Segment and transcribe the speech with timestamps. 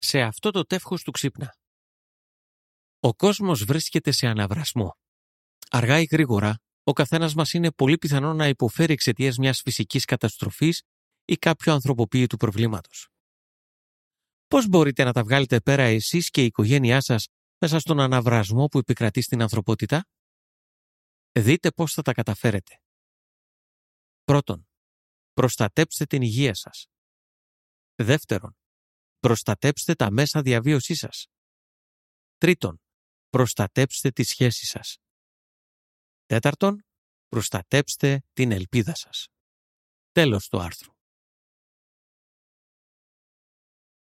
[0.00, 1.54] σε αυτό το τεύχος του ξύπνα.
[3.00, 4.96] Ο κόσμος βρίσκεται σε αναβρασμό.
[5.70, 10.82] Αργά ή γρήγορα, ο καθένας μας είναι πολύ πιθανό να υποφέρει εξαιτίας μιας φυσικής καταστροφής
[11.24, 13.08] ή κάποιου ανθρωποποίητου προβλήματος.
[14.46, 17.26] Πώς μπορείτε να τα βγάλετε πέρα εσείς και η οικογένειά σας
[17.58, 20.04] μέσα στον αναβρασμό που επικρατεί στην ανθρωπότητα;
[21.32, 22.80] Δείτε πώς θα τα καταφέρετε.
[24.24, 24.68] Πρώτον,
[25.32, 26.86] προστατέψτε την υγεία σας.
[27.94, 28.59] Δεύτερον,
[29.20, 31.26] προστατέψτε τα μέσα διαβίωσής σας.
[32.38, 32.80] Τρίτον,
[33.28, 34.96] προστατέψτε τις σχέσεις σας.
[36.26, 36.84] Τέταρτον,
[37.28, 39.26] προστατέψτε την ελπίδα σας.
[40.12, 40.92] Τέλος του άρθρου.